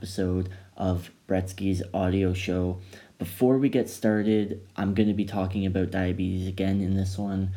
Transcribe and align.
episode 0.00 0.48
of 0.78 1.10
Bretsky's 1.28 1.82
audio 1.92 2.32
show. 2.32 2.80
Before 3.18 3.58
we 3.58 3.68
get 3.68 3.90
started, 3.90 4.66
I'm 4.74 4.94
going 4.94 5.08
to 5.08 5.14
be 5.14 5.26
talking 5.26 5.66
about 5.66 5.90
diabetes 5.90 6.48
again 6.48 6.80
in 6.80 6.96
this 6.96 7.18
one. 7.18 7.50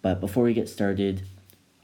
But 0.00 0.18
before 0.18 0.44
we 0.44 0.54
get 0.54 0.66
started, 0.66 1.26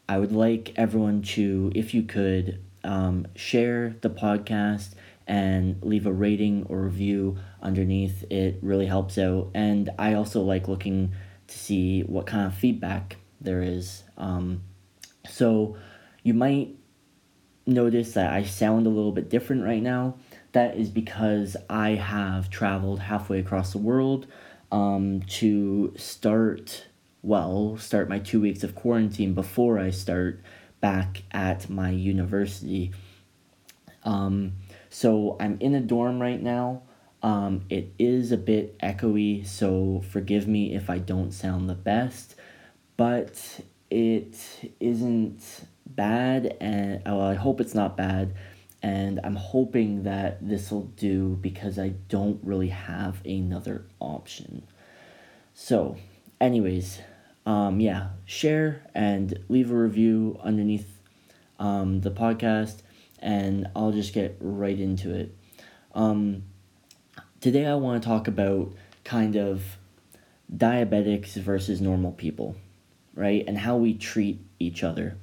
I 0.08 0.18
would 0.18 0.32
like 0.32 0.72
everyone 0.74 1.20
to, 1.34 1.70
if 1.74 1.92
you 1.92 2.02
could, 2.02 2.64
um, 2.82 3.26
share 3.36 3.94
the 4.00 4.08
podcast 4.08 4.94
and 5.26 5.82
leave 5.82 6.06
a 6.06 6.12
rating 6.12 6.64
or 6.70 6.80
review 6.80 7.36
underneath. 7.60 8.24
It 8.30 8.58
really 8.62 8.86
helps 8.86 9.18
out. 9.18 9.50
And 9.52 9.90
I 9.98 10.14
also 10.14 10.40
like 10.40 10.66
looking 10.66 11.12
to 11.48 11.58
see 11.58 12.00
what 12.04 12.24
kind 12.24 12.46
of 12.46 12.54
feedback 12.54 13.18
there 13.38 13.60
is. 13.60 14.02
Um, 14.16 14.62
so 15.28 15.76
you 16.22 16.32
might 16.32 16.74
notice 17.66 18.12
that 18.12 18.32
I 18.32 18.44
sound 18.44 18.86
a 18.86 18.90
little 18.90 19.12
bit 19.12 19.28
different 19.28 19.64
right 19.64 19.82
now. 19.82 20.14
That 20.52 20.76
is 20.76 20.88
because 20.88 21.56
I 21.68 21.90
have 21.90 22.48
traveled 22.48 23.00
halfway 23.00 23.40
across 23.40 23.72
the 23.72 23.78
world 23.78 24.26
um, 24.72 25.22
to 25.28 25.92
start, 25.96 26.86
well, 27.22 27.76
start 27.76 28.08
my 28.08 28.18
two 28.18 28.40
weeks 28.40 28.62
of 28.62 28.74
quarantine 28.74 29.34
before 29.34 29.78
I 29.78 29.90
start 29.90 30.40
back 30.80 31.22
at 31.32 31.68
my 31.68 31.90
university. 31.90 32.92
Um, 34.04 34.52
so 34.88 35.36
I'm 35.40 35.58
in 35.60 35.74
a 35.74 35.80
dorm 35.80 36.20
right 36.20 36.40
now. 36.40 36.82
Um, 37.22 37.62
it 37.68 37.92
is 37.98 38.30
a 38.30 38.36
bit 38.36 38.78
echoey, 38.78 39.44
so 39.46 40.02
forgive 40.10 40.46
me 40.46 40.74
if 40.74 40.88
I 40.88 40.98
don't 40.98 41.32
sound 41.32 41.68
the 41.68 41.74
best, 41.74 42.36
but 42.96 43.60
it 43.90 44.36
isn't 44.78 45.42
bad, 45.96 46.56
and 46.60 47.02
well, 47.04 47.22
I 47.22 47.34
hope 47.34 47.60
it's 47.60 47.74
not 47.74 47.96
bad, 47.96 48.34
and 48.82 49.18
I'm 49.24 49.36
hoping 49.36 50.04
that 50.04 50.46
this 50.46 50.70
will 50.70 50.84
do 50.96 51.38
because 51.40 51.78
I 51.78 51.94
don't 52.08 52.38
really 52.44 52.68
have 52.68 53.20
another 53.24 53.86
option. 53.98 54.62
So, 55.54 55.96
anyways, 56.40 57.00
um, 57.46 57.80
yeah, 57.80 58.10
share 58.26 58.82
and 58.94 59.38
leave 59.48 59.70
a 59.70 59.74
review 59.74 60.38
underneath 60.42 60.86
um, 61.58 62.02
the 62.02 62.10
podcast, 62.10 62.82
and 63.18 63.68
I'll 63.74 63.92
just 63.92 64.12
get 64.12 64.36
right 64.40 64.78
into 64.78 65.14
it. 65.14 65.34
Um, 65.94 66.42
today, 67.40 67.66
I 67.66 67.74
want 67.74 68.02
to 68.02 68.08
talk 68.08 68.28
about 68.28 68.72
kind 69.04 69.36
of 69.36 69.62
diabetics 70.54 71.34
versus 71.34 71.80
normal 71.80 72.12
people, 72.12 72.56
right? 73.14 73.44
And 73.46 73.58
how 73.58 73.76
we 73.76 73.94
treat 73.94 74.40
each 74.58 74.84
other. 74.84 75.16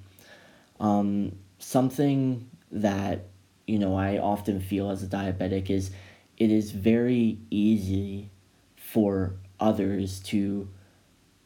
Um, 0.83 1.37
something 1.59 2.49
that, 2.69 3.27
you 3.65 3.79
know, 3.79 3.95
I 3.95 4.17
often 4.17 4.59
feel 4.59 4.91
as 4.91 5.01
a 5.01 5.07
diabetic 5.07 5.69
is 5.69 5.91
it 6.37 6.51
is 6.51 6.71
very 6.71 7.39
easy 7.49 8.29
for 8.75 9.35
others 9.61 10.19
to 10.19 10.67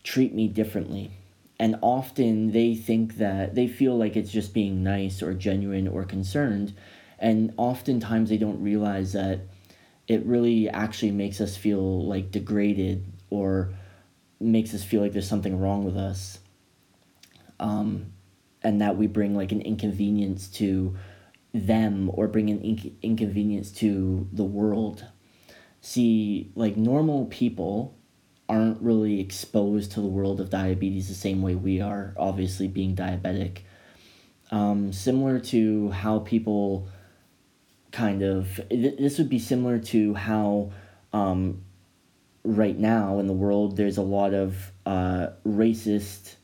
treat 0.03 0.33
me 0.33 0.47
differently. 0.47 1.11
And 1.59 1.77
often 1.83 2.51
they 2.51 2.73
think 2.73 3.17
that 3.17 3.53
they 3.53 3.67
feel 3.67 3.95
like 3.95 4.15
it's 4.15 4.31
just 4.31 4.55
being 4.55 4.81
nice 4.83 5.21
or 5.21 5.35
genuine 5.35 5.87
or 5.87 6.03
concerned. 6.03 6.73
And 7.19 7.53
oftentimes 7.57 8.29
they 8.31 8.37
don't 8.37 8.61
realize 8.61 9.13
that 9.13 9.41
it 10.07 10.25
really 10.25 10.67
actually 10.67 11.11
makes 11.11 11.39
us 11.41 11.55
feel 11.55 12.07
like 12.07 12.31
degraded 12.31 13.05
or 13.29 13.69
makes 14.39 14.73
us 14.73 14.83
feel 14.83 15.01
like 15.01 15.13
there's 15.13 15.29
something 15.29 15.59
wrong 15.59 15.83
with 15.83 15.97
us. 15.97 16.39
Um, 17.59 18.13
and 18.63 18.81
that 18.81 18.97
we 18.97 19.07
bring 19.07 19.35
like 19.35 19.51
an 19.51 19.61
inconvenience 19.61 20.47
to 20.47 20.97
them 21.53 22.09
or 22.13 22.27
bring 22.27 22.49
an 22.49 22.59
inc- 22.59 22.93
inconvenience 23.01 23.71
to 23.71 24.27
the 24.31 24.43
world. 24.43 25.05
See, 25.81 26.51
like 26.55 26.75
normal 26.75 27.25
people 27.25 27.95
aren't 28.49 28.81
really 28.81 29.19
exposed 29.19 29.91
to 29.91 30.01
the 30.01 30.07
world 30.07 30.39
of 30.39 30.49
diabetes 30.49 31.07
the 31.07 31.13
same 31.13 31.41
way 31.41 31.55
we 31.55 31.81
are, 31.81 32.13
obviously, 32.17 32.67
being 32.67 32.95
diabetic. 32.95 33.59
Um, 34.51 34.93
similar 34.93 35.39
to 35.39 35.91
how 35.91 36.19
people 36.19 36.87
kind 37.91 38.21
of, 38.21 38.61
this 38.69 39.17
would 39.17 39.29
be 39.29 39.39
similar 39.39 39.79
to 39.79 40.13
how 40.13 40.71
um, 41.11 41.63
right 42.43 42.77
now 42.77 43.19
in 43.19 43.27
the 43.27 43.33
world 43.33 43.75
there's 43.75 43.97
a 43.97 44.01
lot 44.01 44.33
of 44.33 44.71
uh, 44.85 45.27
racist 45.45 46.35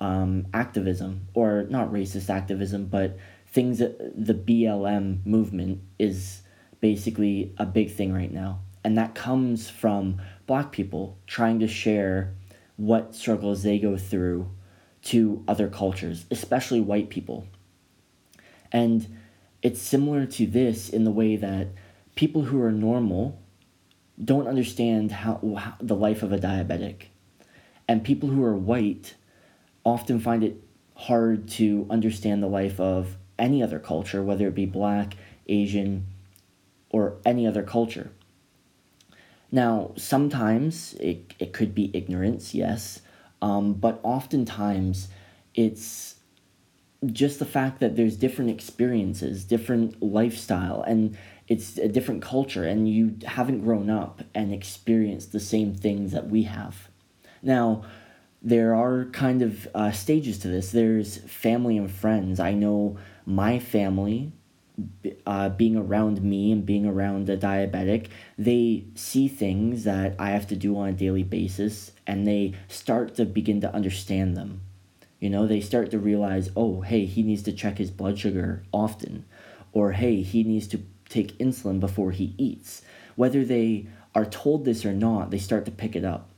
um, 0.00 0.46
activism, 0.54 1.28
or 1.34 1.66
not 1.68 1.92
racist 1.92 2.30
activism, 2.30 2.86
but 2.86 3.18
things 3.46 3.78
that 3.78 3.98
the 4.14 4.34
BLM 4.34 5.24
movement 5.26 5.80
is 5.98 6.42
basically 6.80 7.54
a 7.58 7.66
big 7.66 7.90
thing 7.90 8.12
right 8.12 8.32
now. 8.32 8.60
And 8.84 8.96
that 8.96 9.14
comes 9.14 9.68
from 9.68 10.20
black 10.46 10.72
people 10.72 11.18
trying 11.26 11.58
to 11.60 11.68
share 11.68 12.34
what 12.76 13.14
struggles 13.14 13.62
they 13.62 13.78
go 13.78 13.96
through 13.96 14.50
to 15.02 15.42
other 15.48 15.68
cultures, 15.68 16.26
especially 16.30 16.80
white 16.80 17.10
people. 17.10 17.46
And 18.70 19.18
it's 19.62 19.80
similar 19.80 20.26
to 20.26 20.46
this 20.46 20.88
in 20.88 21.04
the 21.04 21.10
way 21.10 21.36
that 21.36 21.68
people 22.14 22.42
who 22.42 22.62
are 22.62 22.72
normal 22.72 23.40
don't 24.22 24.46
understand 24.46 25.10
how, 25.10 25.40
how 25.56 25.74
the 25.80 25.94
life 25.94 26.22
of 26.22 26.32
a 26.32 26.38
diabetic. 26.38 27.06
And 27.86 28.04
people 28.04 28.28
who 28.28 28.44
are 28.44 28.56
white 28.56 29.14
often 29.84 30.20
find 30.20 30.44
it 30.44 30.62
hard 30.94 31.48
to 31.48 31.86
understand 31.90 32.42
the 32.42 32.48
life 32.48 32.80
of 32.80 33.16
any 33.38 33.62
other 33.62 33.78
culture, 33.78 34.22
whether 34.22 34.48
it 34.48 34.54
be 34.54 34.66
black, 34.66 35.16
Asian, 35.46 36.06
or 36.90 37.16
any 37.24 37.46
other 37.46 37.62
culture. 37.62 38.10
Now, 39.50 39.92
sometimes 39.96 40.94
it, 40.94 41.34
it 41.38 41.52
could 41.52 41.74
be 41.74 41.90
ignorance, 41.94 42.54
yes, 42.54 43.00
um, 43.40 43.74
but 43.74 44.00
oftentimes 44.02 45.08
it's 45.54 46.16
just 47.06 47.38
the 47.38 47.46
fact 47.46 47.80
that 47.80 47.96
there's 47.96 48.16
different 48.16 48.50
experiences, 48.50 49.44
different 49.44 50.02
lifestyle, 50.02 50.82
and 50.82 51.16
it's 51.46 51.78
a 51.78 51.88
different 51.88 52.20
culture, 52.20 52.64
and 52.64 52.88
you 52.88 53.16
haven't 53.24 53.62
grown 53.62 53.88
up 53.88 54.22
and 54.34 54.52
experienced 54.52 55.32
the 55.32 55.40
same 55.40 55.74
things 55.74 56.12
that 56.12 56.28
we 56.28 56.42
have. 56.42 56.88
Now, 57.40 57.84
there 58.42 58.74
are 58.74 59.06
kind 59.06 59.42
of 59.42 59.68
uh, 59.74 59.90
stages 59.90 60.38
to 60.40 60.48
this. 60.48 60.70
There's 60.70 61.18
family 61.18 61.76
and 61.76 61.90
friends. 61.90 62.38
I 62.40 62.54
know 62.54 62.98
my 63.26 63.58
family 63.58 64.32
uh, 65.26 65.48
being 65.50 65.76
around 65.76 66.22
me 66.22 66.52
and 66.52 66.64
being 66.64 66.86
around 66.86 67.28
a 67.28 67.36
diabetic, 67.36 68.08
they 68.36 68.84
see 68.94 69.28
things 69.28 69.84
that 69.84 70.14
I 70.18 70.30
have 70.30 70.46
to 70.48 70.56
do 70.56 70.76
on 70.78 70.88
a 70.88 70.92
daily 70.92 71.24
basis 71.24 71.92
and 72.06 72.26
they 72.26 72.54
start 72.68 73.16
to 73.16 73.24
begin 73.24 73.60
to 73.62 73.74
understand 73.74 74.36
them. 74.36 74.60
You 75.18 75.30
know, 75.30 75.46
they 75.46 75.60
start 75.60 75.90
to 75.90 75.98
realize, 75.98 76.50
oh, 76.56 76.82
hey, 76.82 77.06
he 77.06 77.22
needs 77.22 77.42
to 77.44 77.52
check 77.52 77.78
his 77.78 77.90
blood 77.90 78.18
sugar 78.18 78.62
often, 78.72 79.24
or 79.72 79.92
hey, 79.92 80.22
he 80.22 80.44
needs 80.44 80.68
to 80.68 80.80
take 81.08 81.36
insulin 81.38 81.80
before 81.80 82.12
he 82.12 82.34
eats. 82.38 82.82
Whether 83.16 83.44
they 83.44 83.88
are 84.14 84.26
told 84.26 84.64
this 84.64 84.84
or 84.84 84.92
not, 84.92 85.30
they 85.30 85.38
start 85.38 85.64
to 85.64 85.72
pick 85.72 85.96
it 85.96 86.04
up. 86.04 86.30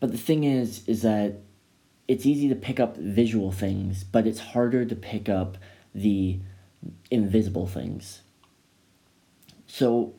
But 0.00 0.12
the 0.12 0.18
thing 0.18 0.44
is, 0.44 0.86
is 0.86 1.02
that 1.02 1.40
it's 2.06 2.24
easy 2.24 2.48
to 2.48 2.54
pick 2.54 2.80
up 2.80 2.96
visual 2.96 3.52
things, 3.52 4.04
but 4.04 4.26
it's 4.26 4.40
harder 4.40 4.84
to 4.84 4.96
pick 4.96 5.28
up 5.28 5.58
the 5.94 6.40
invisible 7.10 7.66
things. 7.66 8.22
So, 9.66 10.14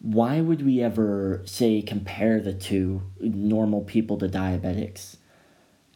why 0.00 0.40
would 0.40 0.64
we 0.64 0.82
ever 0.82 1.42
say 1.44 1.82
compare 1.82 2.40
the 2.40 2.52
two 2.52 3.02
normal 3.20 3.82
people 3.82 4.18
to 4.18 4.28
diabetics? 4.28 5.16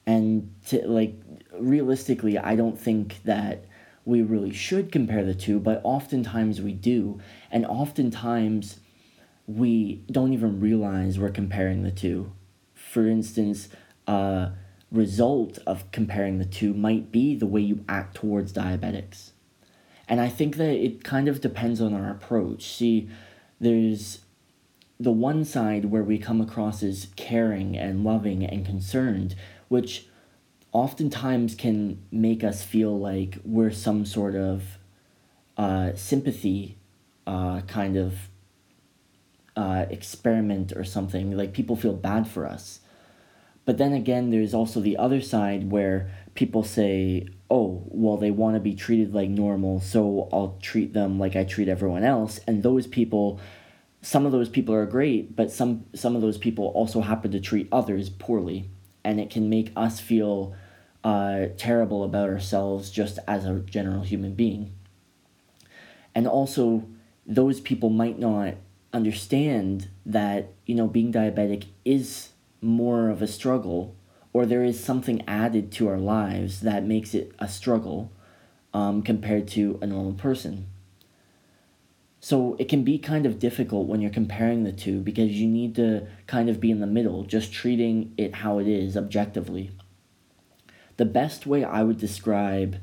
And 0.06 0.54
to 0.68 0.86
like 0.86 1.14
realistically, 1.52 2.38
I 2.38 2.56
don't 2.56 2.78
think 2.78 3.22
that 3.24 3.64
we 4.04 4.22
really 4.22 4.52
should 4.52 4.90
compare 4.90 5.24
the 5.24 5.34
two, 5.34 5.60
but 5.60 5.80
oftentimes 5.84 6.60
we 6.60 6.72
do. 6.72 7.20
And 7.50 7.64
oftentimes 7.66 8.80
we 9.46 10.04
don't 10.10 10.32
even 10.32 10.60
realize 10.60 11.18
we're 11.18 11.30
comparing 11.30 11.82
the 11.82 11.90
two. 11.90 12.32
For 12.90 13.06
instance, 13.06 13.68
a 14.08 14.50
result 14.90 15.60
of 15.64 15.88
comparing 15.92 16.38
the 16.38 16.44
two 16.44 16.74
might 16.74 17.12
be 17.12 17.36
the 17.36 17.46
way 17.46 17.60
you 17.60 17.84
act 17.88 18.16
towards 18.16 18.52
diabetics. 18.52 19.30
And 20.08 20.20
I 20.20 20.28
think 20.28 20.56
that 20.56 20.74
it 20.74 21.04
kind 21.04 21.28
of 21.28 21.40
depends 21.40 21.80
on 21.80 21.94
our 21.94 22.10
approach. 22.10 22.66
See, 22.66 23.08
there's 23.60 24.22
the 24.98 25.12
one 25.12 25.44
side 25.44 25.84
where 25.84 26.02
we 26.02 26.18
come 26.18 26.40
across 26.40 26.82
as 26.82 27.06
caring 27.14 27.78
and 27.78 28.02
loving 28.02 28.44
and 28.44 28.66
concerned, 28.66 29.36
which 29.68 30.08
oftentimes 30.72 31.54
can 31.54 32.02
make 32.10 32.42
us 32.42 32.64
feel 32.64 32.98
like 32.98 33.38
we're 33.44 33.70
some 33.70 34.04
sort 34.04 34.34
of 34.34 34.64
uh, 35.56 35.92
sympathy 35.94 36.76
uh, 37.24 37.60
kind 37.68 37.96
of 37.96 38.14
uh, 39.56 39.86
experiment 39.90 40.72
or 40.74 40.82
something. 40.82 41.36
Like 41.36 41.52
people 41.52 41.76
feel 41.76 41.92
bad 41.92 42.26
for 42.26 42.46
us. 42.46 42.79
But 43.70 43.78
then 43.78 43.92
again, 43.92 44.30
there's 44.30 44.52
also 44.52 44.80
the 44.80 44.96
other 44.96 45.20
side 45.20 45.70
where 45.70 46.10
people 46.34 46.64
say, 46.64 47.28
oh, 47.48 47.84
well, 47.86 48.16
they 48.16 48.32
want 48.32 48.56
to 48.56 48.60
be 48.60 48.74
treated 48.74 49.14
like 49.14 49.28
normal, 49.28 49.78
so 49.78 50.28
I'll 50.32 50.58
treat 50.60 50.92
them 50.92 51.20
like 51.20 51.36
I 51.36 51.44
treat 51.44 51.68
everyone 51.68 52.02
else. 52.02 52.40
And 52.48 52.64
those 52.64 52.88
people, 52.88 53.38
some 54.02 54.26
of 54.26 54.32
those 54.32 54.48
people 54.48 54.74
are 54.74 54.86
great, 54.86 55.36
but 55.36 55.52
some, 55.52 55.84
some 55.94 56.16
of 56.16 56.20
those 56.20 56.36
people 56.36 56.64
also 56.74 57.00
happen 57.00 57.30
to 57.30 57.38
treat 57.38 57.68
others 57.70 58.10
poorly. 58.10 58.68
And 59.04 59.20
it 59.20 59.30
can 59.30 59.48
make 59.48 59.70
us 59.76 60.00
feel 60.00 60.52
uh, 61.04 61.46
terrible 61.56 62.02
about 62.02 62.28
ourselves 62.28 62.90
just 62.90 63.20
as 63.28 63.44
a 63.44 63.60
general 63.60 64.02
human 64.02 64.34
being. 64.34 64.72
And 66.12 66.26
also, 66.26 66.88
those 67.24 67.60
people 67.60 67.90
might 67.90 68.18
not 68.18 68.54
understand 68.92 69.90
that, 70.04 70.54
you 70.66 70.74
know, 70.74 70.88
being 70.88 71.12
diabetic 71.12 71.66
is 71.84 72.30
more 72.60 73.08
of 73.08 73.22
a 73.22 73.26
struggle 73.26 73.96
or 74.32 74.46
there 74.46 74.64
is 74.64 74.82
something 74.82 75.22
added 75.26 75.72
to 75.72 75.88
our 75.88 75.98
lives 75.98 76.60
that 76.60 76.84
makes 76.84 77.14
it 77.14 77.32
a 77.38 77.48
struggle 77.48 78.12
um, 78.72 79.02
compared 79.02 79.48
to 79.48 79.78
a 79.82 79.86
normal 79.86 80.12
person. 80.12 80.66
So 82.20 82.54
it 82.58 82.68
can 82.68 82.84
be 82.84 82.98
kind 82.98 83.24
of 83.24 83.38
difficult 83.38 83.88
when 83.88 84.00
you're 84.00 84.10
comparing 84.10 84.62
the 84.62 84.72
two 84.72 85.00
because 85.00 85.32
you 85.32 85.48
need 85.48 85.74
to 85.76 86.06
kind 86.26 86.48
of 86.48 86.60
be 86.60 86.70
in 86.70 86.80
the 86.80 86.86
middle, 86.86 87.24
just 87.24 87.52
treating 87.52 88.12
it 88.16 88.36
how 88.36 88.58
it 88.58 88.68
is 88.68 88.96
objectively. 88.96 89.70
The 90.96 91.06
best 91.06 91.46
way 91.46 91.64
I 91.64 91.82
would 91.82 91.98
describe 91.98 92.76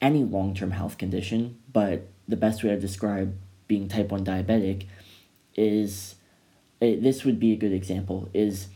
any 0.00 0.22
long 0.22 0.54
term 0.54 0.70
health 0.70 0.96
condition, 0.96 1.58
but 1.72 2.08
the 2.28 2.36
best 2.36 2.62
way 2.62 2.72
I 2.72 2.76
describe 2.76 3.36
being 3.66 3.88
type 3.88 4.10
1 4.10 4.24
diabetic 4.24 4.86
is 5.54 6.14
it, 6.80 7.02
this 7.02 7.24
would 7.24 7.40
be 7.40 7.52
a 7.52 7.56
good 7.56 7.72
example 7.72 8.28
is 8.32 8.68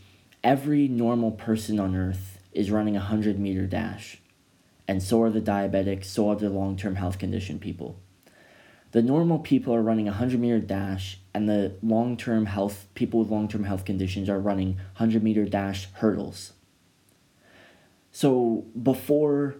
every 0.47 0.87
normal 0.87 1.29
person 1.29 1.77
on 1.77 1.93
earth 1.93 2.39
is 2.53 2.71
running 2.71 2.95
a 2.95 2.99
100 2.99 3.37
meter 3.37 3.67
dash. 3.67 4.21
And 4.87 5.03
so 5.03 5.21
are 5.21 5.29
the 5.29 5.41
diabetics, 5.41 6.05
so 6.05 6.29
are 6.29 6.35
the 6.37 6.49
long 6.49 6.77
term 6.77 6.95
health 6.95 7.19
condition 7.19 7.59
people. 7.59 7.99
The 8.93 9.01
normal 9.01 9.39
people 9.39 9.75
are 9.75 9.81
running 9.81 10.07
a 10.07 10.11
100 10.11 10.39
meter 10.39 10.59
dash, 10.59 11.19
and 11.33 11.49
the 11.49 11.73
long 11.83 12.15
term 12.15 12.45
health 12.45 12.87
people 12.95 13.19
with 13.19 13.29
long 13.29 13.49
term 13.49 13.65
health 13.65 13.83
conditions 13.83 14.29
are 14.29 14.39
running 14.39 14.75
100 14.95 15.21
meter 15.21 15.43
dash 15.43 15.91
hurdles. 15.95 16.53
So 18.13 18.65
before 18.81 19.55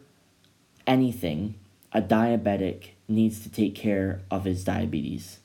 anything, 0.87 1.55
a 1.91 2.01
diabetic 2.01 2.91
needs 3.09 3.41
to 3.41 3.51
take 3.51 3.75
care 3.75 4.21
of 4.31 4.45
his 4.45 4.63
diabetes. 4.63 5.39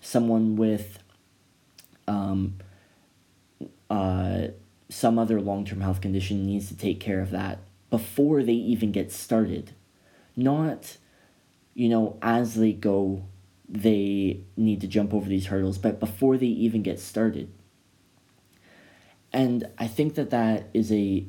Someone 0.00 0.56
with 0.56 0.98
um, 2.08 2.54
uh, 3.90 4.48
some 4.88 5.18
other 5.18 5.40
long 5.40 5.64
term 5.64 5.80
health 5.80 6.00
condition 6.00 6.46
needs 6.46 6.68
to 6.68 6.76
take 6.76 7.00
care 7.00 7.20
of 7.20 7.30
that 7.30 7.58
before 7.90 8.42
they 8.42 8.52
even 8.52 8.92
get 8.92 9.12
started. 9.12 9.72
Not, 10.36 10.96
you 11.74 11.88
know, 11.88 12.18
as 12.22 12.54
they 12.54 12.72
go, 12.72 13.24
they 13.68 14.40
need 14.56 14.80
to 14.80 14.86
jump 14.86 15.12
over 15.12 15.28
these 15.28 15.46
hurdles, 15.46 15.78
but 15.78 15.98
before 15.98 16.36
they 16.36 16.46
even 16.46 16.82
get 16.82 17.00
started. 17.00 17.50
And 19.32 19.68
I 19.78 19.86
think 19.86 20.14
that 20.14 20.30
that 20.30 20.68
is 20.72 20.92
a 20.92 21.26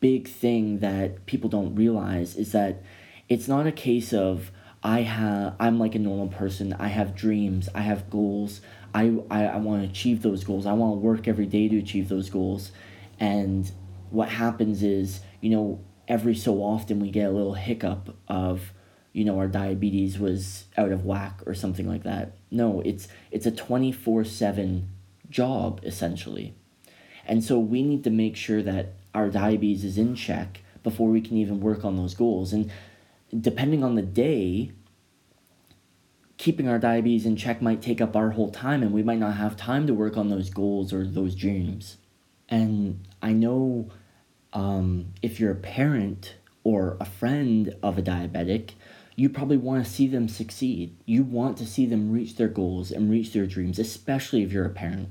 big 0.00 0.28
thing 0.28 0.78
that 0.78 1.26
people 1.26 1.50
don't 1.50 1.74
realize 1.74 2.36
is 2.36 2.52
that 2.52 2.82
it's 3.28 3.48
not 3.48 3.66
a 3.66 3.72
case 3.72 4.12
of 4.12 4.52
I 4.82 5.00
have 5.00 5.56
I'm 5.58 5.78
like 5.78 5.94
a 5.94 5.98
normal 5.98 6.28
person. 6.28 6.72
I 6.74 6.88
have 6.88 7.16
dreams, 7.16 7.68
I 7.74 7.80
have 7.80 8.08
goals, 8.08 8.60
I, 8.96 9.12
I, 9.30 9.44
I 9.44 9.56
want 9.58 9.82
to 9.82 9.88
achieve 9.90 10.22
those 10.22 10.42
goals. 10.42 10.64
I 10.64 10.72
want 10.72 10.94
to 10.94 10.98
work 11.00 11.28
every 11.28 11.44
day 11.44 11.68
to 11.68 11.78
achieve 11.78 12.08
those 12.08 12.30
goals. 12.30 12.72
And 13.20 13.70
what 14.08 14.30
happens 14.30 14.82
is, 14.82 15.20
you 15.42 15.50
know, 15.50 15.84
every 16.08 16.34
so 16.34 16.62
often 16.62 16.98
we 17.00 17.10
get 17.10 17.28
a 17.28 17.30
little 17.30 17.52
hiccup 17.52 18.16
of, 18.26 18.72
you 19.12 19.26
know, 19.26 19.38
our 19.38 19.48
diabetes 19.48 20.18
was 20.18 20.64
out 20.78 20.92
of 20.92 21.04
whack 21.04 21.40
or 21.44 21.54
something 21.54 21.86
like 21.86 22.04
that. 22.04 22.38
No, 22.50 22.80
it's 22.80 23.06
it's 23.30 23.44
a 23.44 23.52
24/7 23.52 24.84
job 25.28 25.80
essentially. 25.82 26.54
And 27.26 27.44
so 27.44 27.58
we 27.58 27.82
need 27.82 28.02
to 28.04 28.10
make 28.10 28.34
sure 28.34 28.62
that 28.62 28.94
our 29.14 29.28
diabetes 29.28 29.84
is 29.84 29.98
in 29.98 30.14
check 30.14 30.62
before 30.82 31.10
we 31.10 31.20
can 31.20 31.36
even 31.36 31.60
work 31.60 31.84
on 31.84 31.96
those 31.96 32.14
goals. 32.14 32.54
And 32.54 32.70
depending 33.38 33.84
on 33.84 33.94
the 33.94 34.02
day, 34.02 34.72
keeping 36.38 36.68
our 36.68 36.78
diabetes 36.78 37.26
in 37.26 37.36
check 37.36 37.62
might 37.62 37.82
take 37.82 38.00
up 38.00 38.14
our 38.14 38.30
whole 38.30 38.50
time 38.50 38.82
and 38.82 38.92
we 38.92 39.02
might 39.02 39.18
not 39.18 39.36
have 39.36 39.56
time 39.56 39.86
to 39.86 39.94
work 39.94 40.16
on 40.16 40.28
those 40.28 40.50
goals 40.50 40.92
or 40.92 41.06
those 41.06 41.34
dreams. 41.34 41.96
And 42.48 43.06
I 43.22 43.32
know 43.32 43.90
um, 44.52 45.14
if 45.22 45.40
you're 45.40 45.52
a 45.52 45.56
parent 45.56 46.36
or 46.62 46.96
a 47.00 47.04
friend 47.04 47.74
of 47.82 47.98
a 47.98 48.02
diabetic, 48.02 48.72
you 49.14 49.30
probably 49.30 49.56
want 49.56 49.84
to 49.84 49.90
see 49.90 50.06
them 50.06 50.28
succeed. 50.28 50.96
You 51.06 51.22
want 51.22 51.56
to 51.58 51.66
see 51.66 51.86
them 51.86 52.12
reach 52.12 52.36
their 52.36 52.48
goals 52.48 52.90
and 52.90 53.10
reach 53.10 53.32
their 53.32 53.46
dreams, 53.46 53.78
especially 53.78 54.42
if 54.42 54.52
you're 54.52 54.66
a 54.66 54.70
parent. 54.70 55.08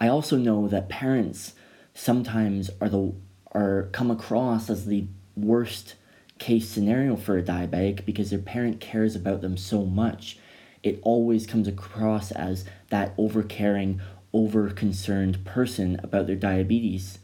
I 0.00 0.08
also 0.08 0.36
know 0.36 0.68
that 0.68 0.88
parents 0.88 1.54
sometimes 1.94 2.70
are 2.80 2.88
the 2.88 3.14
are 3.52 3.88
come 3.92 4.10
across 4.10 4.68
as 4.68 4.86
the 4.86 5.06
worst 5.34 5.94
case 6.38 6.68
scenario 6.68 7.16
for 7.16 7.38
a 7.38 7.42
diabetic 7.42 8.04
because 8.04 8.30
their 8.30 8.38
parent 8.38 8.80
cares 8.80 9.16
about 9.16 9.40
them 9.40 9.56
so 9.56 9.84
much. 9.84 10.38
It 10.82 11.00
always 11.02 11.46
comes 11.46 11.66
across 11.66 12.30
as 12.30 12.64
that 12.90 13.14
over 13.18 13.42
caring, 13.42 14.00
over 14.32 14.70
concerned 14.70 15.44
person 15.44 15.98
about 16.02 16.26
their 16.26 16.36
diabetes. 16.36 17.18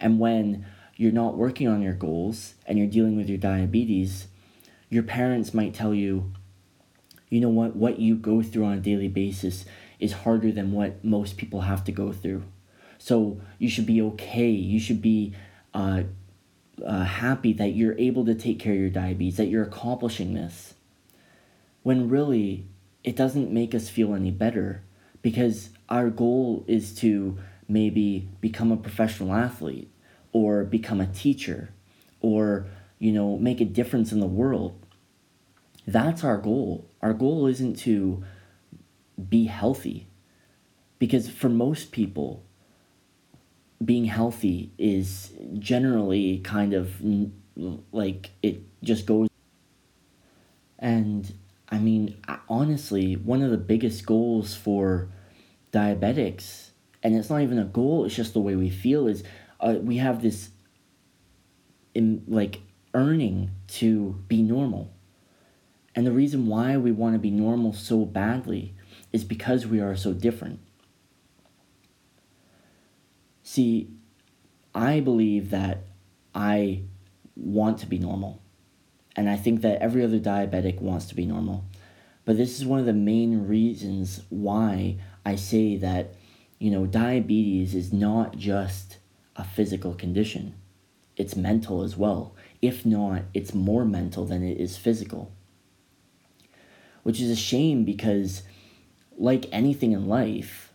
And 0.00 0.18
when 0.18 0.66
you're 0.96 1.12
not 1.12 1.36
working 1.36 1.68
on 1.68 1.82
your 1.82 1.94
goals 1.94 2.54
and 2.66 2.78
you're 2.78 2.86
dealing 2.86 3.16
with 3.16 3.28
your 3.28 3.38
diabetes, 3.38 4.28
your 4.88 5.02
parents 5.02 5.52
might 5.54 5.74
tell 5.74 5.94
you, 5.94 6.32
you 7.28 7.40
know 7.40 7.48
what, 7.48 7.74
what 7.74 7.98
you 7.98 8.14
go 8.14 8.42
through 8.42 8.64
on 8.64 8.78
a 8.78 8.80
daily 8.80 9.08
basis 9.08 9.64
is 9.98 10.12
harder 10.12 10.52
than 10.52 10.72
what 10.72 11.04
most 11.04 11.36
people 11.36 11.62
have 11.62 11.82
to 11.84 11.92
go 11.92 12.12
through. 12.12 12.42
So 12.98 13.40
you 13.58 13.68
should 13.68 13.86
be 13.86 14.02
okay. 14.02 14.50
You 14.50 14.78
should 14.78 15.02
be 15.02 15.34
uh, 15.74 16.02
uh, 16.84 17.04
happy 17.04 17.52
that 17.52 17.74
you're 17.74 17.98
able 17.98 18.24
to 18.24 18.34
take 18.34 18.58
care 18.58 18.72
of 18.72 18.78
your 18.78 18.90
diabetes, 18.90 19.36
that 19.36 19.46
you're 19.46 19.64
accomplishing 19.64 20.34
this. 20.34 20.74
When 21.82 22.08
really, 22.08 22.66
it 23.04 23.16
doesn't 23.16 23.50
make 23.50 23.74
us 23.74 23.88
feel 23.88 24.14
any 24.14 24.30
better 24.30 24.82
because 25.20 25.70
our 25.88 26.10
goal 26.10 26.64
is 26.66 26.94
to 26.96 27.38
maybe 27.68 28.28
become 28.40 28.70
a 28.72 28.76
professional 28.76 29.34
athlete 29.34 29.90
or 30.32 30.64
become 30.64 31.00
a 31.00 31.06
teacher 31.06 31.70
or, 32.20 32.66
you 32.98 33.12
know, 33.12 33.36
make 33.38 33.60
a 33.60 33.64
difference 33.64 34.12
in 34.12 34.20
the 34.20 34.26
world. 34.26 34.78
That's 35.86 36.22
our 36.22 36.38
goal. 36.38 36.88
Our 37.00 37.12
goal 37.12 37.46
isn't 37.46 37.78
to 37.80 38.22
be 39.28 39.46
healthy 39.46 40.06
because 40.98 41.28
for 41.28 41.48
most 41.48 41.90
people, 41.90 42.44
being 43.84 44.04
healthy 44.04 44.72
is 44.78 45.32
generally 45.58 46.38
kind 46.38 46.74
of 46.74 46.94
like 47.92 48.30
it 48.42 48.62
just 48.82 49.06
goes. 49.06 49.28
And 50.78 51.32
i 51.68 51.78
mean 51.78 52.14
honestly 52.50 53.14
one 53.14 53.40
of 53.40 53.50
the 53.50 53.56
biggest 53.56 54.04
goals 54.04 54.54
for 54.54 55.08
diabetics 55.72 56.68
and 57.02 57.16
it's 57.16 57.30
not 57.30 57.40
even 57.40 57.58
a 57.58 57.64
goal 57.64 58.04
it's 58.04 58.14
just 58.14 58.34
the 58.34 58.40
way 58.40 58.54
we 58.54 58.68
feel 58.68 59.06
is 59.06 59.24
uh, 59.62 59.76
we 59.80 59.96
have 59.96 60.20
this 60.20 60.50
in 61.94 62.22
like 62.26 62.60
earning 62.94 63.50
to 63.68 64.22
be 64.28 64.42
normal. 64.42 64.92
And 65.94 66.06
the 66.06 66.12
reason 66.12 66.46
why 66.46 66.76
we 66.76 66.90
want 66.90 67.14
to 67.14 67.18
be 67.18 67.30
normal 67.30 67.72
so 67.72 68.04
badly 68.04 68.74
is 69.12 69.24
because 69.24 69.66
we 69.66 69.80
are 69.80 69.94
so 69.94 70.12
different 70.12 70.60
See, 73.42 73.90
I 74.74 75.00
believe 75.00 75.50
that 75.50 75.84
I 76.34 76.82
want 77.36 77.78
to 77.78 77.86
be 77.86 77.98
normal. 77.98 78.40
And 79.16 79.28
I 79.28 79.36
think 79.36 79.60
that 79.62 79.82
every 79.82 80.04
other 80.04 80.18
diabetic 80.18 80.80
wants 80.80 81.06
to 81.06 81.14
be 81.14 81.26
normal. 81.26 81.64
But 82.24 82.36
this 82.36 82.58
is 82.58 82.66
one 82.66 82.78
of 82.78 82.86
the 82.86 82.92
main 82.92 83.46
reasons 83.46 84.22
why 84.30 84.98
I 85.26 85.36
say 85.36 85.76
that, 85.78 86.14
you 86.58 86.70
know, 86.70 86.86
diabetes 86.86 87.74
is 87.74 87.92
not 87.92 88.36
just 88.36 88.98
a 89.36 89.44
physical 89.44 89.94
condition, 89.94 90.54
it's 91.16 91.36
mental 91.36 91.82
as 91.82 91.96
well. 91.96 92.34
If 92.60 92.86
not, 92.86 93.22
it's 93.34 93.54
more 93.54 93.84
mental 93.84 94.24
than 94.24 94.42
it 94.42 94.58
is 94.58 94.76
physical. 94.76 95.32
Which 97.02 97.20
is 97.20 97.30
a 97.30 97.36
shame 97.36 97.84
because, 97.84 98.42
like 99.18 99.46
anything 99.52 99.92
in 99.92 100.06
life, 100.06 100.71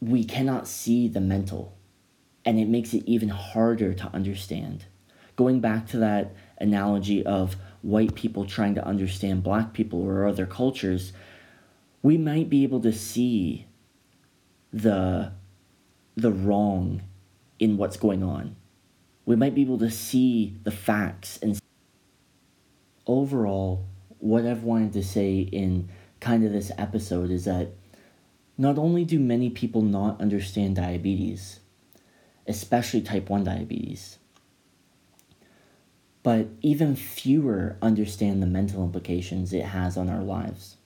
we 0.00 0.24
cannot 0.24 0.68
see 0.68 1.08
the 1.08 1.20
mental, 1.20 1.76
and 2.44 2.58
it 2.58 2.68
makes 2.68 2.94
it 2.94 3.04
even 3.06 3.28
harder 3.30 3.94
to 3.94 4.10
understand. 4.14 4.86
Going 5.36 5.60
back 5.60 5.86
to 5.88 5.98
that 5.98 6.34
analogy 6.58 7.24
of 7.24 7.56
white 7.82 8.14
people 8.14 8.44
trying 8.44 8.74
to 8.74 8.84
understand 8.84 9.42
black 9.42 9.72
people 9.72 10.02
or 10.02 10.26
other 10.26 10.46
cultures, 10.46 11.12
we 12.02 12.16
might 12.18 12.48
be 12.48 12.62
able 12.64 12.80
to 12.80 12.92
see 12.92 13.66
the 14.72 15.32
the 16.16 16.32
wrong 16.32 17.02
in 17.58 17.76
what's 17.76 17.96
going 17.96 18.22
on. 18.22 18.56
we 19.24 19.36
might 19.36 19.54
be 19.54 19.60
able 19.60 19.78
to 19.78 19.90
see 19.90 20.56
the 20.64 20.70
facts 20.70 21.38
and 21.42 21.60
overall 23.06 23.84
what 24.20 24.46
I've 24.46 24.64
wanted 24.64 24.94
to 24.94 25.04
say 25.04 25.40
in 25.40 25.90
kind 26.18 26.44
of 26.44 26.52
this 26.52 26.72
episode 26.78 27.30
is 27.30 27.44
that 27.44 27.72
not 28.58 28.76
only 28.76 29.04
do 29.04 29.20
many 29.20 29.48
people 29.48 29.82
not 29.82 30.20
understand 30.20 30.74
diabetes, 30.74 31.60
especially 32.46 33.00
type 33.00 33.30
1 33.30 33.44
diabetes, 33.44 34.18
but 36.24 36.48
even 36.60 36.96
fewer 36.96 37.76
understand 37.80 38.42
the 38.42 38.46
mental 38.46 38.84
implications 38.84 39.52
it 39.52 39.64
has 39.64 39.96
on 39.96 40.08
our 40.08 40.22
lives. 40.22 40.76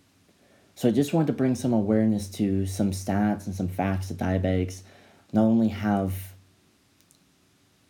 So 0.75 0.88
I 0.88 0.93
just 0.93 1.14
wanted 1.14 1.29
to 1.29 1.33
bring 1.33 1.55
some 1.55 1.73
awareness 1.73 2.29
to 2.33 2.67
some 2.67 2.91
stats 2.91 3.47
and 3.47 3.55
some 3.55 3.69
facts 3.69 4.09
that 4.09 4.19
diabetics 4.19 4.83
not 5.33 5.45
only 5.45 5.69
have 5.69 6.14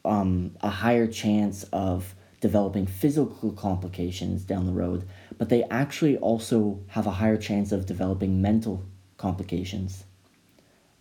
um, 0.05 0.57
a 0.61 0.71
higher 0.71 1.07
chance 1.07 1.65
of 1.73 2.15
developing 2.41 2.87
physical 2.87 3.53
complications 3.53 4.43
down 4.45 4.67
the 4.67 4.73
road, 4.73 5.09
but 5.39 5.49
they 5.49 5.63
actually 5.65 6.17
also 6.19 6.81
have 6.89 7.07
a 7.07 7.13
higher 7.13 7.37
chance 7.37 7.73
of 7.73 7.87
developing 7.87 8.43
mental 8.43 8.85
complications. 9.23 10.05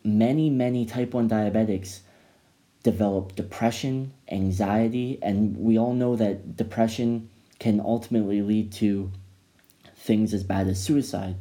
Many, 0.03 0.49
many 0.51 0.85
type 0.85 1.13
1 1.15 1.27
diabetics 1.27 2.01
develop 2.83 3.35
depression, 3.35 4.13
anxiety, 4.31 5.17
and 5.23 5.57
we 5.57 5.77
all 5.77 5.93
know 5.93 6.15
that 6.15 6.55
depression 6.55 7.29
can 7.57 7.79
ultimately 7.79 8.41
lead 8.43 8.71
to 8.73 9.11
things 9.95 10.33
as 10.35 10.43
bad 10.43 10.67
as 10.67 10.81
suicide. 10.81 11.35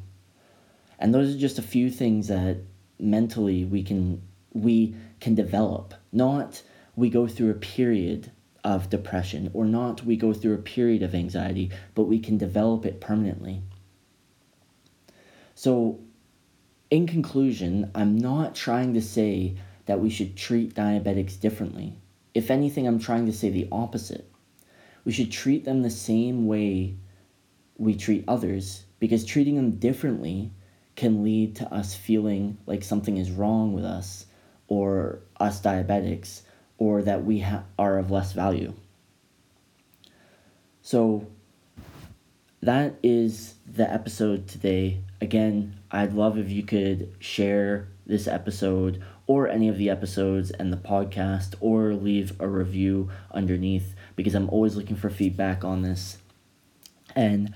And 0.99 1.15
those 1.15 1.35
are 1.35 1.39
just 1.39 1.59
a 1.59 1.63
few 1.63 1.91
things 1.91 2.29
that 2.29 2.59
mentally 2.99 3.65
we 3.65 3.83
can 3.83 4.23
we 4.53 4.95
can 5.21 5.35
develop. 5.35 5.95
Not 6.13 6.63
we 6.97 7.09
go 7.09 7.27
through 7.29 7.51
a 7.51 7.65
period 7.77 8.33
of 8.65 8.91
depression 8.91 9.51
or 9.55 9.65
not 9.65 10.05
we 10.05 10.17
go 10.17 10.33
through 10.33 10.55
a 10.55 10.69
period 10.77 11.03
of 11.03 11.15
anxiety, 11.15 11.71
but 11.95 12.05
we 12.05 12.19
can 12.19 12.37
develop 12.37 12.85
it 12.85 13.01
permanently. 13.01 13.63
So 15.55 16.01
in 16.91 17.07
conclusion, 17.07 17.91
I'm 17.95 18.19
not 18.19 18.55
trying 18.55 18.95
to 18.95 19.01
say 19.01 19.57
that 19.87 20.01
we 20.01 20.11
should 20.11 20.37
treat 20.37 20.75
diabetics 20.75 21.39
differently. 21.39 21.95
If 22.35 22.51
anything, 22.51 22.87
I'm 22.87 22.99
trying 22.99 23.27
to 23.27 23.33
say 23.33 23.51
the 23.51 23.69
opposite. 23.73 24.31
We 25.05 25.13
should 25.13 25.33
treat 25.33 25.65
them 25.65 25.83
the 25.83 25.91
same 25.91 26.47
way 26.47 26.97
we 27.79 27.95
treat 27.95 28.25
others 28.29 28.85
because 28.99 29.25
treating 29.25 29.57
them 29.57 29.71
differently 29.73 30.51
can 30.97 31.25
lead 31.25 31.57
to 31.57 31.73
us 31.73 31.95
feeling 31.95 32.59
like 32.67 32.83
something 32.83 33.17
is 33.17 33.31
wrong 33.31 33.73
with 33.73 33.85
us 33.85 34.27
or 34.69 35.21
us 35.39 35.63
diabetics 35.63 36.43
or 36.77 37.03
that 37.03 37.25
we 37.25 37.41
ha- 37.41 37.65
are 37.79 37.99
of 37.99 38.11
less 38.11 38.33
value. 38.33 38.75
So 40.83 41.27
that 42.61 42.97
is 43.03 43.55
the 43.67 43.91
episode 43.91 44.47
today. 44.49 45.01
Again, 45.21 45.77
I'd 45.91 46.15
love 46.15 46.39
if 46.39 46.51
you 46.51 46.63
could 46.63 47.15
share 47.19 47.89
this 48.07 48.27
episode 48.27 49.03
or 49.27 49.49
any 49.49 49.69
of 49.69 49.77
the 49.77 49.91
episodes 49.91 50.51
and 50.51 50.73
the 50.73 50.77
podcast 50.77 51.55
or 51.61 51.95
leave 51.95 52.33
a 52.41 52.49
review 52.49 53.11
underneath 53.31 53.95
because 54.17 54.35
I'm 54.35 54.49
always 54.49 54.77
looking 54.77 54.97
for 54.97 55.11
feedback 55.11 55.63
on 55.65 55.83
this. 55.83 56.19
And 57.15 57.55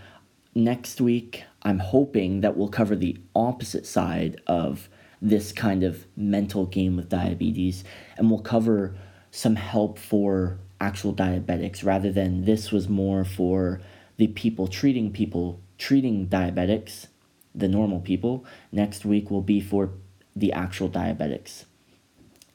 next 0.55 1.01
week, 1.01 1.45
I'm 1.63 1.79
hoping 1.79 2.43
that 2.43 2.57
we'll 2.57 2.69
cover 2.69 2.95
the 2.95 3.19
opposite 3.35 3.87
side 3.87 4.41
of 4.47 4.89
this 5.23 5.53
kind 5.53 5.83
of 5.83 6.07
mental 6.17 6.67
game 6.67 6.97
with 6.97 7.09
diabetes 7.09 7.83
and 8.19 8.31
we'll 8.31 8.41
cover 8.41 8.95
some 9.31 9.57
help 9.57 9.99
for 9.99 10.59
actual 10.81 11.15
diabetics 11.15 11.85
rather 11.85 12.13
than 12.13 12.45
this 12.45 12.71
was 12.71 12.89
more 12.89 13.25
for 13.25 13.81
the 14.17 14.27
people 14.29 14.69
treating 14.69 15.11
people 15.11 15.61
treating 15.79 16.29
diabetics, 16.29 17.09
the 17.55 17.69
normal 17.69 18.01
people. 18.01 18.45
Next 18.73 19.05
week 19.05 19.31
will 19.31 19.43
be 19.43 19.61
for 19.61 19.91
the 20.35 20.53
actual 20.53 20.89
diabetics. 20.89 21.65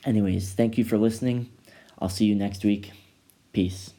Anyways, 0.03 0.53
thank 0.53 0.77
you 0.77 0.84
for 0.84 0.98
listening. 0.98 1.50
I'll 2.00 2.10
see 2.10 2.25
you 2.25 2.36
next 2.36 2.63
week. 2.63 2.91
Peace. 3.53 3.94